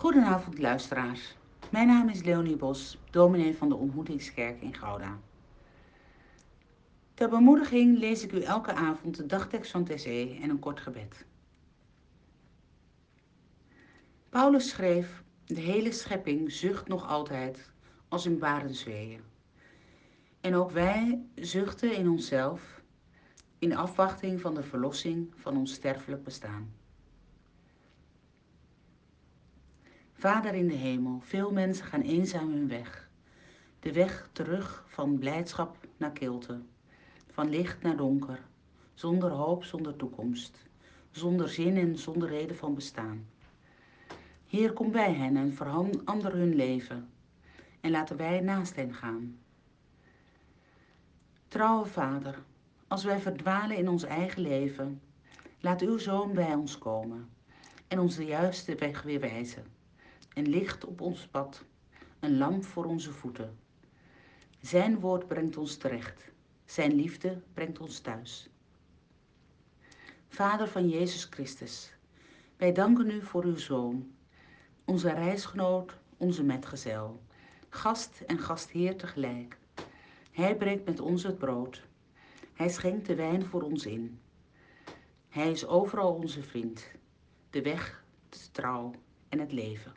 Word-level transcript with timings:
Goedenavond 0.00 0.58
luisteraars. 0.58 1.36
Mijn 1.70 1.86
naam 1.86 2.08
is 2.08 2.22
Leonie 2.22 2.56
Bos, 2.56 2.98
dominee 3.10 3.56
van 3.56 3.68
de 3.68 3.74
Ontmoetingskerk 3.74 4.60
in 4.60 4.74
Gouda. 4.74 5.18
Ter 7.14 7.28
bemoediging 7.28 7.98
lees 7.98 8.22
ik 8.24 8.32
u 8.32 8.40
elke 8.42 8.72
avond 8.72 9.16
de 9.16 9.26
dagtekst 9.26 9.70
van 9.70 9.84
TC 9.84 10.04
en 10.42 10.50
een 10.50 10.58
kort 10.58 10.80
gebed. 10.80 11.24
Paulus 14.28 14.68
schreef, 14.68 15.22
de 15.44 15.60
hele 15.60 15.92
schepping 15.92 16.52
zucht 16.52 16.88
nog 16.88 17.08
altijd 17.08 17.70
als 18.08 18.26
in 18.26 18.38
barensweeën. 18.38 19.20
En 20.40 20.54
ook 20.54 20.70
wij 20.70 21.22
zuchten 21.34 21.96
in 21.96 22.08
onszelf 22.08 22.82
in 23.58 23.76
afwachting 23.76 24.40
van 24.40 24.54
de 24.54 24.62
verlossing 24.62 25.32
van 25.36 25.56
ons 25.56 25.72
sterfelijk 25.72 26.24
bestaan. 26.24 26.79
Vader 30.20 30.54
in 30.54 30.68
de 30.68 30.74
hemel, 30.74 31.20
veel 31.20 31.52
mensen 31.52 31.84
gaan 31.84 32.00
eenzaam 32.00 32.52
hun 32.52 32.68
weg. 32.68 33.08
De 33.80 33.92
weg 33.92 34.28
terug 34.32 34.84
van 34.86 35.18
blijdschap 35.18 35.76
naar 35.96 36.12
kilte, 36.12 36.60
van 37.30 37.48
licht 37.48 37.82
naar 37.82 37.96
donker, 37.96 38.42
zonder 38.94 39.30
hoop, 39.30 39.64
zonder 39.64 39.96
toekomst, 39.96 40.66
zonder 41.10 41.48
zin 41.48 41.76
en 41.76 41.98
zonder 41.98 42.28
reden 42.28 42.56
van 42.56 42.74
bestaan. 42.74 43.26
Heer, 44.46 44.72
kom 44.72 44.90
bij 44.90 45.12
hen 45.12 45.36
en 45.36 45.54
verander 45.54 46.32
hun 46.32 46.54
leven 46.54 47.08
en 47.80 47.90
laten 47.90 48.16
wij 48.16 48.40
naast 48.40 48.76
hen 48.76 48.94
gaan. 48.94 49.38
Trouwe 51.48 51.86
Vader, 51.86 52.38
als 52.88 53.04
wij 53.04 53.20
verdwalen 53.20 53.76
in 53.76 53.88
ons 53.88 54.04
eigen 54.04 54.42
leven, 54.42 55.00
laat 55.60 55.80
uw 55.80 55.98
Zoon 55.98 56.32
bij 56.32 56.54
ons 56.54 56.78
komen 56.78 57.28
en 57.88 57.98
ons 57.98 58.16
de 58.16 58.24
juiste 58.24 58.74
weg 58.74 59.02
weer 59.02 59.20
wijzen. 59.20 59.78
Een 60.34 60.48
licht 60.48 60.84
op 60.84 61.00
ons 61.00 61.26
pad, 61.26 61.64
een 62.20 62.38
lamp 62.38 62.64
voor 62.64 62.84
onze 62.84 63.12
voeten. 63.12 63.58
Zijn 64.60 65.00
woord 65.00 65.26
brengt 65.26 65.56
ons 65.56 65.76
terecht, 65.76 66.30
zijn 66.64 66.94
liefde 66.94 67.42
brengt 67.54 67.80
ons 67.80 67.98
thuis. 67.98 68.48
Vader 70.28 70.68
van 70.68 70.88
Jezus 70.88 71.24
Christus, 71.24 71.92
wij 72.56 72.72
danken 72.72 73.10
u 73.10 73.22
voor 73.22 73.44
uw 73.44 73.56
Zoon, 73.56 74.12
onze 74.84 75.12
reisgenoot, 75.12 75.96
onze 76.16 76.42
metgezel, 76.42 77.22
gast 77.68 78.20
en 78.26 78.38
gastheer 78.38 78.96
tegelijk. 78.96 79.58
Hij 80.30 80.56
breekt 80.56 80.84
met 80.84 81.00
ons 81.00 81.22
het 81.22 81.38
brood. 81.38 81.86
Hij 82.54 82.68
schenkt 82.68 83.06
de 83.06 83.14
wijn 83.14 83.44
voor 83.44 83.62
ons 83.62 83.86
in. 83.86 84.20
Hij 85.28 85.50
is 85.50 85.66
overal 85.66 86.14
onze 86.14 86.42
vriend, 86.42 86.86
de 87.50 87.62
weg, 87.62 88.04
de 88.28 88.50
trouw 88.52 88.94
en 89.28 89.38
het 89.38 89.52
leven. 89.52 89.92